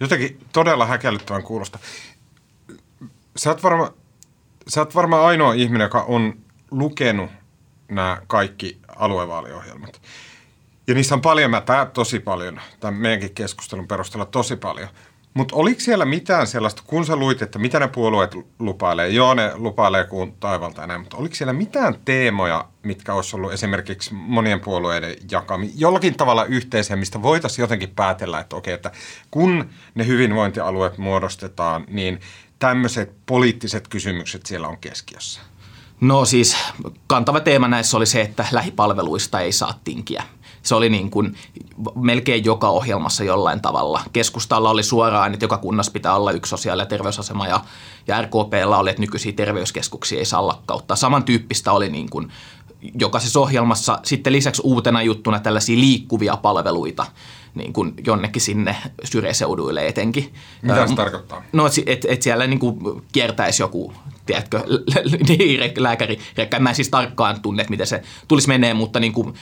Jotenkin 0.00 0.40
todella 0.52 0.86
häkellyttävän 0.86 1.42
kuulosta. 1.42 1.78
Sä 3.36 3.50
oot, 3.50 3.62
varma, 3.62 3.92
sä 4.68 4.80
oot 4.80 4.94
varmaan 4.94 5.26
ainoa 5.26 5.52
ihminen, 5.52 5.84
joka 5.84 6.02
on 6.02 6.34
lukenut 6.70 7.30
nämä 7.88 8.22
kaikki 8.26 8.78
aluevaaliohjelmat. 8.96 10.00
Ja 10.90 10.94
niissä 10.94 11.14
on 11.14 11.20
paljon 11.20 11.50
mätää, 11.50 11.86
tosi 11.86 12.20
paljon, 12.20 12.60
tämän 12.80 13.00
meidänkin 13.00 13.34
keskustelun 13.34 13.88
perusteella 13.88 14.26
tosi 14.26 14.56
paljon. 14.56 14.88
Mutta 15.34 15.56
oliko 15.56 15.80
siellä 15.80 16.04
mitään 16.04 16.46
sellaista, 16.46 16.82
kun 16.86 17.06
sä 17.06 17.16
luit, 17.16 17.42
että 17.42 17.58
mitä 17.58 17.80
ne 17.80 17.88
puolueet 17.88 18.36
lupailee? 18.58 19.08
Joo, 19.08 19.34
ne 19.34 19.52
lupailee 19.54 20.04
kuin 20.04 20.32
taivalta 20.40 20.84
enää, 20.84 20.98
mutta 20.98 21.16
oliko 21.16 21.34
siellä 21.34 21.52
mitään 21.52 21.94
teemoja, 22.04 22.64
mitkä 22.82 23.14
olisi 23.14 23.36
ollut 23.36 23.52
esimerkiksi 23.52 24.14
monien 24.14 24.60
puolueiden 24.60 25.16
jakami, 25.30 25.72
jollakin 25.76 26.14
tavalla 26.14 26.44
yhteisiä, 26.44 26.96
mistä 26.96 27.22
voitaisiin 27.22 27.62
jotenkin 27.62 27.92
päätellä, 27.96 28.40
että 28.40 28.56
okei, 28.56 28.74
että 28.74 28.90
kun 29.30 29.70
ne 29.94 30.06
hyvinvointialueet 30.06 30.98
muodostetaan, 30.98 31.84
niin 31.88 32.20
tämmöiset 32.58 33.12
poliittiset 33.26 33.88
kysymykset 33.88 34.46
siellä 34.46 34.68
on 34.68 34.78
keskiössä? 34.78 35.40
No 36.00 36.24
siis 36.24 36.56
kantava 37.06 37.40
teema 37.40 37.68
näissä 37.68 37.96
oli 37.96 38.06
se, 38.06 38.20
että 38.20 38.46
lähipalveluista 38.52 39.40
ei 39.40 39.52
saa 39.52 39.80
tinkiä 39.84 40.22
se 40.62 40.74
oli 40.74 40.88
niin 40.88 41.10
kuin 41.10 41.36
melkein 41.94 42.44
joka 42.44 42.68
ohjelmassa 42.68 43.24
jollain 43.24 43.60
tavalla. 43.60 44.02
Keskustalla 44.12 44.70
oli 44.70 44.82
suoraan, 44.82 45.32
että 45.32 45.44
joka 45.44 45.58
kunnassa 45.58 45.92
pitää 45.92 46.16
olla 46.16 46.32
yksi 46.32 46.50
sosiaali- 46.50 46.82
ja 46.82 46.86
terveysasema 46.86 47.46
ja, 47.46 47.60
ja 48.06 48.22
RKPllä 48.22 48.78
oli, 48.78 48.90
että 48.90 49.02
nykyisiä 49.02 49.32
terveyskeskuksia 49.32 50.18
ei 50.18 50.24
saa 50.24 50.46
lakkauttaa. 50.46 50.96
Samantyyppistä 50.96 51.72
oli 51.72 51.88
niin 51.88 52.10
kuin 52.10 52.32
jokaisessa 53.00 53.40
ohjelmassa 53.40 53.98
sitten 54.02 54.32
lisäksi 54.32 54.62
uutena 54.64 55.02
juttuna 55.02 55.40
tällaisia 55.40 55.78
liikkuvia 55.78 56.36
palveluita 56.36 57.06
niin 57.54 57.72
kuin 57.72 57.94
jonnekin 58.06 58.42
sinne 58.42 58.76
syrjäseuduille 59.04 59.86
etenkin. 59.86 60.34
Mitä 60.62 60.86
se 60.86 60.94
tarkoittaa? 60.94 61.42
No, 61.52 61.66
että 61.86 62.08
et 62.10 62.22
siellä 62.22 62.46
niin 62.46 62.58
kuin 62.58 63.02
kiertäisi 63.12 63.62
joku 63.62 63.92
tiedätkö, 64.26 64.62
niin, 65.28 65.60
lääkäri. 65.76 66.18
Mä 66.58 66.68
en 66.68 66.74
siis 66.74 66.88
tarkkaan 66.88 67.40
tunne, 67.40 67.62
että 67.62 67.70
miten 67.70 67.86
se 67.86 68.02
tulisi 68.28 68.48
menee, 68.48 68.74
mutta 68.74 69.00
niin 69.00 69.12
kuin 69.12 69.34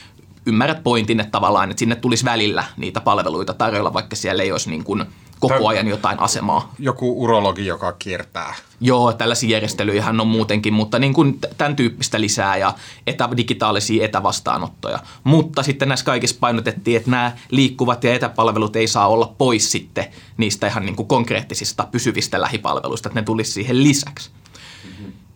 ymmärrät 0.45 0.83
pointin, 0.83 1.19
että 1.19 1.31
tavallaan 1.31 1.71
että 1.71 1.79
sinne 1.79 1.95
tulisi 1.95 2.25
välillä 2.25 2.63
niitä 2.77 3.01
palveluita 3.01 3.53
tarjolla, 3.53 3.93
vaikka 3.93 4.15
siellä 4.15 4.43
ei 4.43 4.51
olisi 4.51 4.69
niin 4.69 4.83
kuin 4.83 5.05
koko 5.39 5.67
ajan 5.67 5.87
jotain 5.87 6.19
asemaa. 6.19 6.73
Joku 6.79 7.23
urologi, 7.23 7.65
joka 7.65 7.91
kiertää. 7.91 8.55
Joo, 8.81 9.13
tällaisia 9.13 9.49
järjestelyjä 9.49 10.05
on 10.19 10.27
muutenkin, 10.27 10.73
mutta 10.73 10.99
niin 10.99 11.13
kuin 11.13 11.39
tämän 11.57 11.75
tyyppistä 11.75 12.21
lisää 12.21 12.57
ja 12.57 12.73
etä, 13.07 13.29
digitaalisia 13.37 14.05
etävastaanottoja. 14.05 14.99
Mutta 15.23 15.63
sitten 15.63 15.87
näissä 15.87 16.05
kaikissa 16.05 16.37
painotettiin, 16.39 16.97
että 16.97 17.11
nämä 17.11 17.31
liikkuvat 17.51 18.03
ja 18.03 18.13
etäpalvelut 18.13 18.75
ei 18.75 18.87
saa 18.87 19.07
olla 19.07 19.35
pois 19.37 19.71
sitten 19.71 20.05
niistä 20.37 20.67
ihan 20.67 20.85
niin 20.85 20.95
kuin 20.95 21.07
konkreettisista 21.07 21.87
pysyvistä 21.91 22.41
lähipalveluista, 22.41 23.09
että 23.09 23.19
ne 23.19 23.25
tulisi 23.25 23.51
siihen 23.51 23.83
lisäksi. 23.83 24.29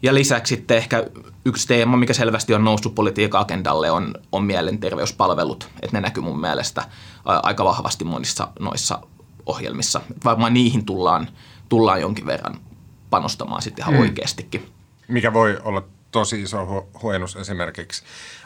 Ja 0.03 0.13
lisäksi 0.13 0.55
sitten 0.55 0.77
ehkä 0.77 1.05
yksi 1.45 1.67
teema, 1.67 1.97
mikä 1.97 2.13
selvästi 2.13 2.53
on 2.53 2.63
noussut 2.63 2.95
politiikan 2.95 3.41
agendalle, 3.41 3.91
on, 3.91 4.15
on 4.31 4.43
mielenterveyspalvelut. 4.43 5.69
Että 5.81 5.97
ne 5.97 6.01
näkyy 6.01 6.23
mun 6.23 6.41
mielestä 6.41 6.83
aika 7.25 7.65
vahvasti 7.65 8.05
monissa 8.05 8.47
noissa 8.59 8.99
ohjelmissa. 9.45 10.01
Varmaan 10.25 10.53
niihin 10.53 10.85
tullaan, 10.85 11.27
tullaan 11.69 12.01
jonkin 12.01 12.25
verran 12.25 12.59
panostamaan 13.09 13.61
sitten 13.61 13.83
ihan 13.83 13.93
mm. 13.93 13.99
oikeastikin. 13.99 14.65
Mikä 15.07 15.33
voi 15.33 15.59
olla 15.63 15.83
tosi 16.11 16.41
iso 16.41 16.89
huojennus 17.01 17.35
esimerkiksi 17.35 18.03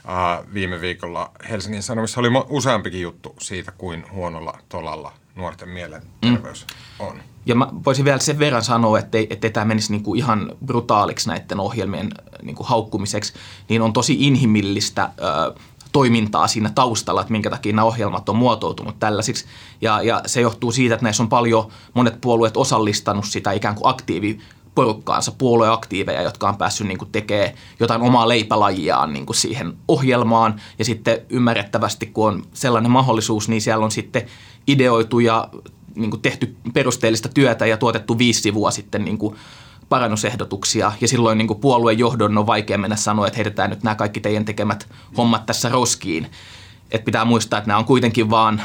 äh, 0.10 0.54
viime 0.54 0.82
viikolla 0.82 1.32
Helsingin 1.50 1.84
Sanomissa 1.84 2.20
oli 2.20 2.30
useampikin 2.50 3.02
juttu 3.02 3.36
siitä, 3.40 3.72
kuin 3.72 4.06
huonolla 4.12 4.58
tolalla 4.70 5.14
nuorten 5.38 5.70
mielenterveys 5.70 6.66
mm. 7.00 7.06
on. 7.06 7.22
Ja 7.46 7.56
mä 7.56 7.68
voisin 7.86 8.06
vielä 8.06 8.20
sen 8.20 8.40
verran 8.40 8.64
sanoa, 8.64 9.00
että 9.00 9.18
ettei 9.30 9.52
tämä 9.52 9.66
menisi 9.66 9.92
niinku 9.92 10.16
ihan 10.16 10.52
brutaaliksi 10.66 11.30
näiden 11.30 11.60
ohjelmien 11.60 12.10
niinku 12.42 12.64
haukkumiseksi, 12.64 13.34
niin 13.70 13.82
on 13.82 13.94
tosi 13.94 14.18
inhimillistä 14.20 15.10
ö, 15.20 15.60
toimintaa 15.92 16.48
siinä 16.48 16.72
taustalla, 16.76 17.22
että 17.22 17.32
minkä 17.32 17.50
takia 17.50 17.74
nämä 17.74 17.86
ohjelmat 17.86 18.30
on 18.30 18.36
muotoutunut 18.36 19.00
tällaisiksi. 19.00 19.46
Ja, 19.82 20.02
ja 20.02 20.22
se 20.26 20.42
johtuu 20.42 20.72
siitä, 20.72 20.96
että 20.96 21.04
näissä 21.04 21.24
on 21.24 21.30
paljon 21.30 21.72
monet 21.94 22.22
puolueet 22.22 22.58
osallistanut 22.58 23.26
sitä 23.26 23.52
ikään 23.52 23.76
kuin 23.76 23.88
aktiivi 23.88 24.40
porukkaansa, 24.78 25.32
puolueaktiiveja, 25.38 26.22
jotka 26.22 26.50
on 26.50 26.58
päässyt 26.58 26.88
niin 26.88 26.98
tekemään 27.12 27.52
jotain 27.80 28.02
omaa 28.02 28.30
leipälajiaan 28.30 29.14
niin 29.14 29.26
siihen 29.32 29.74
ohjelmaan. 29.88 30.62
Ja 30.80 30.86
sitten 30.86 31.18
ymmärrettävästi, 31.30 32.06
kun 32.06 32.28
on 32.28 32.44
sellainen 32.54 32.92
mahdollisuus, 32.92 33.50
niin 33.50 33.62
siellä 33.62 33.86
on 33.86 33.92
sitten 33.92 34.26
ideoitu 34.68 35.20
ja 35.20 35.50
niin 35.96 36.22
tehty 36.22 36.56
perusteellista 36.74 37.30
työtä 37.30 37.66
ja 37.66 37.78
tuotettu 37.78 38.18
viisi 38.18 38.42
sivua 38.42 38.72
sitten 38.72 39.06
niin 39.06 39.18
parannusehdotuksia. 39.90 40.92
Ja 41.02 41.08
silloin 41.08 41.38
niin 41.38 41.60
puolueen 41.62 42.00
johdon 42.00 42.38
on 42.38 42.48
vaikea 42.48 42.78
mennä 42.78 42.96
sanoa, 42.96 43.28
että 43.28 43.38
heitetään 43.38 43.70
nyt 43.70 43.84
nämä 43.84 43.96
kaikki 43.96 44.20
teidän 44.20 44.46
tekemät 44.46 44.90
hommat 45.18 45.46
tässä 45.46 45.70
roskiin. 45.70 46.28
Et 46.92 47.06
pitää 47.06 47.26
muistaa, 47.26 47.60
että 47.60 47.68
nämä 47.68 47.80
on 47.80 47.86
kuitenkin 47.86 48.30
vaan 48.30 48.62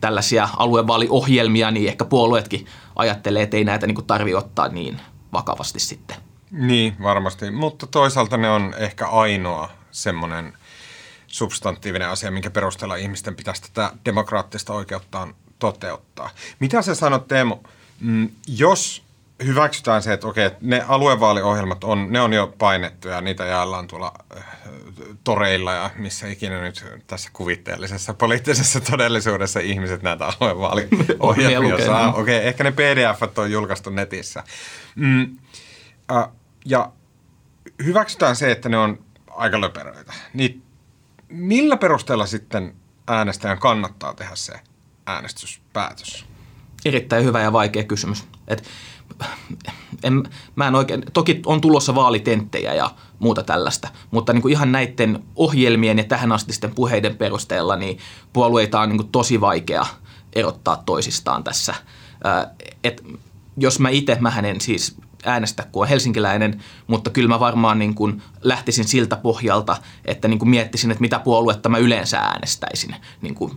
tällaisia 0.00 0.48
aluevaaliohjelmia, 0.56 1.70
niin 1.70 1.88
ehkä 1.88 2.04
puolueetkin 2.04 2.66
ajattelee, 2.96 3.42
että 3.42 3.56
ei 3.56 3.64
näitä 3.64 3.86
niin 3.86 4.06
tarvitse 4.06 4.38
ottaa 4.38 4.68
niin 4.68 5.00
vakavasti 5.34 5.80
sitten. 5.80 6.16
Niin, 6.50 6.96
varmasti. 7.02 7.50
Mutta 7.50 7.86
toisaalta 7.86 8.36
ne 8.36 8.50
on 8.50 8.74
ehkä 8.78 9.06
ainoa 9.06 9.70
semmoinen 9.90 10.52
substantiivinen 11.26 12.08
asia, 12.08 12.30
minkä 12.30 12.50
perusteella 12.50 12.96
ihmisten 12.96 13.36
pitäisi 13.36 13.62
tätä 13.62 13.92
demokraattista 14.04 14.72
oikeuttaan 14.72 15.34
toteuttaa. 15.58 16.30
Mitä 16.58 16.82
sä 16.82 16.94
sanot 16.94 17.28
Teemu, 17.28 17.56
mm, 18.00 18.28
jos 18.48 19.04
hyväksytään 19.44 20.02
se, 20.02 20.12
että 20.12 20.26
okei, 20.26 20.50
ne 20.60 20.84
aluevaaliohjelmat 20.88 21.84
on, 21.84 22.06
ne 22.12 22.20
on 22.20 22.32
jo 22.32 22.54
painettu 22.58 23.08
ja 23.08 23.20
niitä 23.20 23.44
jaellaan 23.44 23.86
tuolla 23.86 24.12
toreilla 25.24 25.72
ja 25.72 25.90
missä 25.96 26.28
ikinä 26.28 26.60
nyt 26.60 26.84
tässä 27.06 27.30
kuvitteellisessa 27.32 28.14
poliittisessa 28.14 28.80
todellisuudessa 28.80 29.60
ihmiset 29.60 30.02
näitä 30.02 30.26
aluevaaliohjelmia 30.26 31.84
saa. 31.86 32.14
Okei, 32.14 32.36
okay, 32.36 32.48
ehkä 32.48 32.64
ne 32.64 32.72
pdf 32.72 33.38
on 33.38 33.52
julkaistu 33.52 33.90
netissä. 33.90 34.44
Mm, 34.94 35.38
äh, 36.12 36.28
ja 36.64 36.92
hyväksytään 37.84 38.36
se, 38.36 38.50
että 38.50 38.68
ne 38.68 38.78
on 38.78 39.04
aika 39.30 39.60
löperöitä. 39.60 40.12
Niin 40.34 40.62
millä 41.28 41.76
perusteella 41.76 42.26
sitten 42.26 42.74
äänestäjän 43.06 43.58
kannattaa 43.58 44.14
tehdä 44.14 44.34
se 44.34 44.60
äänestyspäätös? 45.06 46.26
Erittäin 46.84 47.24
hyvä 47.24 47.40
ja 47.40 47.52
vaikea 47.52 47.84
kysymys. 47.84 48.24
Et 48.48 48.64
en, 50.02 50.22
mä 50.56 50.66
en 50.68 50.74
oikein, 50.74 51.02
toki 51.12 51.42
on 51.46 51.60
tulossa 51.60 51.94
vaalitenttejä 51.94 52.74
ja 52.74 52.90
muuta 53.18 53.42
tällaista, 53.42 53.88
mutta 54.10 54.32
niin 54.32 54.42
kuin 54.42 54.52
ihan 54.52 54.72
näiden 54.72 55.24
ohjelmien 55.36 55.98
ja 55.98 56.04
tähän 56.04 56.32
asti 56.32 56.52
sitten 56.52 56.74
puheiden 56.74 57.16
perusteella 57.16 57.76
niin 57.76 57.98
puolueita 58.32 58.80
on 58.80 58.88
niin 58.88 58.98
kuin 58.98 59.12
tosi 59.12 59.40
vaikea 59.40 59.86
erottaa 60.32 60.82
toisistaan 60.86 61.44
tässä. 61.44 61.74
Et 62.84 63.04
jos 63.56 63.80
mä 63.80 63.88
itse, 63.88 64.16
mä 64.20 64.40
en 64.44 64.60
siis 64.60 64.96
äänestä, 65.24 65.66
kun 65.72 65.82
on 65.82 65.88
helsinkiläinen, 65.88 66.62
mutta 66.86 67.10
kyllä 67.10 67.28
mä 67.28 67.40
varmaan 67.40 67.78
niin 67.78 67.94
kuin 67.94 68.22
lähtisin 68.42 68.84
siltä 68.84 69.16
pohjalta, 69.16 69.76
että 70.04 70.28
niin 70.28 70.38
kuin 70.38 70.48
miettisin, 70.48 70.90
että 70.90 71.00
mitä 71.00 71.18
puoluetta 71.18 71.68
mä 71.68 71.78
yleensä 71.78 72.18
äänestäisin, 72.18 72.96
niin 73.22 73.34
kuin, 73.34 73.52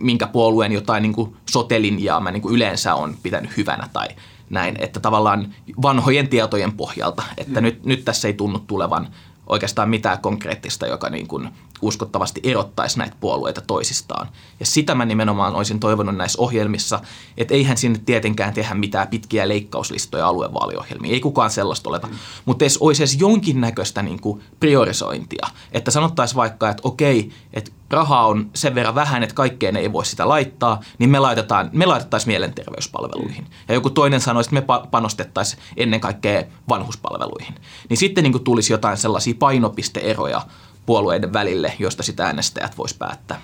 minkä 0.00 0.26
puolueen 0.26 0.72
jotain 0.72 1.02
niin 1.02 1.12
kuin 1.12 1.36
sotelinjaa 1.50 2.20
mä 2.20 2.30
niin 2.30 2.42
kuin 2.42 2.54
yleensä 2.54 2.94
on 2.94 3.16
pitänyt 3.22 3.56
hyvänä 3.56 3.88
tai 3.92 4.08
näin, 4.50 4.76
että 4.78 5.00
tavallaan 5.00 5.54
vanhojen 5.82 6.28
tietojen 6.28 6.72
pohjalta, 6.72 7.22
että 7.36 7.60
mm. 7.60 7.64
nyt, 7.64 7.84
nyt 7.84 8.04
tässä 8.04 8.28
ei 8.28 8.34
tunnu 8.34 8.58
tulevan 8.58 9.08
oikeastaan 9.46 9.90
mitään 9.90 10.18
konkreettista, 10.18 10.86
joka 10.86 11.10
niin 11.10 11.26
kuin 11.26 11.48
uskottavasti 11.82 12.40
erottaisi 12.44 12.98
näitä 12.98 13.16
puolueita 13.20 13.60
toisistaan. 13.60 14.28
Ja 14.60 14.66
sitä 14.66 14.94
mä 14.94 15.04
nimenomaan 15.04 15.54
olisin 15.54 15.80
toivonut 15.80 16.16
näissä 16.16 16.42
ohjelmissa, 16.42 17.00
että 17.36 17.54
eihän 17.54 17.76
sinne 17.76 18.00
tietenkään 18.06 18.54
tehdä 18.54 18.74
mitään 18.74 19.08
pitkiä 19.08 19.48
leikkauslistoja 19.48 20.28
aluevaaliohjelmiin. 20.28 21.14
Ei 21.14 21.20
kukaan 21.20 21.50
sellaista 21.50 21.90
oleta. 21.90 22.06
Mm. 22.06 22.14
Mutta 22.44 22.64
edes 22.64 22.78
olisi 22.78 23.02
edes 23.02 23.20
jonkinnäköistä 23.20 24.02
niin 24.02 24.20
kuin 24.20 24.42
priorisointia. 24.60 25.46
Että 25.72 25.90
sanottaisiin 25.90 26.36
vaikka, 26.36 26.68
että 26.70 26.82
okei, 26.84 27.30
että 27.52 27.70
rahaa 27.90 28.26
on 28.26 28.50
sen 28.54 28.74
verran 28.74 28.94
vähän, 28.94 29.22
että 29.22 29.34
kaikkeen 29.34 29.76
ei 29.76 29.92
voi 29.92 30.06
sitä 30.06 30.28
laittaa, 30.28 30.80
niin 30.98 31.10
me, 31.10 31.18
laitetaan, 31.18 31.70
me 31.72 31.86
laitettaisiin 31.86 32.28
mielenterveyspalveluihin. 32.28 33.46
Ja 33.68 33.74
joku 33.74 33.90
toinen 33.90 34.20
sanoisi, 34.20 34.50
että 34.56 34.74
me 34.74 34.88
panostettaisiin 34.90 35.62
ennen 35.76 36.00
kaikkea 36.00 36.42
vanhuspalveluihin. 36.68 37.54
Niin 37.88 37.96
sitten 37.96 38.24
niin 38.24 38.32
kuin 38.32 38.44
tulisi 38.44 38.72
jotain 38.72 38.96
sellaisia 38.96 39.34
painopisteeroja 39.38 40.42
puolueiden 40.86 41.32
välille, 41.32 41.72
josta 41.78 42.02
sitä 42.02 42.26
äänestäjät 42.26 42.78
vois 42.78 42.94
päättää. 42.94 43.40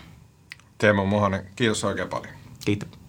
Teemu 0.79 1.07
Mohonen, 1.07 1.47
kiitos 1.57 1.85
oikein 1.85 2.09
paljon. 2.09 2.35
Kiitos. 2.65 3.02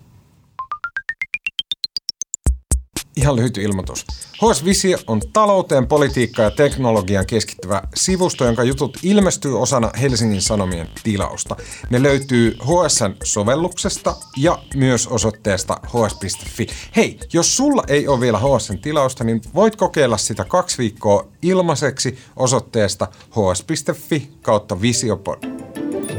Ihan 3.18 3.36
lyhyt 3.36 3.58
ilmoitus. 3.58 4.06
HS 4.34 4.66
Visio 4.66 4.98
on 5.08 5.22
talouteen, 5.34 5.88
politiikkaan 5.88 6.46
ja 6.46 6.52
teknologiaan 6.52 7.26
keskittyvä 7.26 7.82
sivusto, 7.96 8.46
jonka 8.46 8.64
jutut 8.64 8.98
ilmestyy 9.04 9.62
osana 9.62 9.92
Helsingin 10.02 10.42
Sanomien 10.42 10.90
tilausta. 11.04 11.56
Ne 11.90 12.04
löytyy 12.04 12.58
HSN 12.62 13.16
sovelluksesta 13.24 14.16
ja 14.38 14.60
myös 14.76 15.08
osoitteesta 15.08 15.80
hs.fi. 15.88 16.68
Hei, 16.96 17.20
jos 17.34 17.58
sulla 17.58 17.84
ei 17.88 18.08
ole 18.08 18.20
vielä 18.20 18.40
HSN 18.40 18.78
tilausta, 18.78 19.24
niin 19.24 19.42
voit 19.56 19.76
kokeilla 19.76 20.18
sitä 20.18 20.46
kaksi 20.46 20.78
viikkoa 20.78 21.28
ilmaiseksi 21.42 22.18
osoitteesta 22.36 23.08
hs.fi 23.30 24.30
kautta 24.42 24.82
visiopod. 24.82 25.44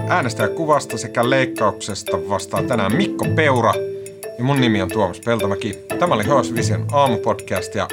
Äänestäjäkuvasta 0.08 0.98
sekä 0.98 1.30
leikkauksesta 1.30 2.16
vastaa 2.28 2.62
tänään 2.62 2.96
Mikko 2.96 3.24
Peura– 3.36 3.74
ja 4.38 4.44
mun 4.44 4.60
nimi 4.60 4.82
on 4.82 4.88
Tuomas 4.88 5.20
Peltomäki. 5.24 5.78
Tämä 5.98 6.14
oli 6.14 6.24
HS 6.24 6.54
Vision 6.54 6.86
aamupodcast 6.92 7.74
ja 7.74 7.88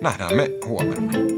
nähdään 0.00 0.36
me 0.36 0.50
huomenna. 0.66 1.29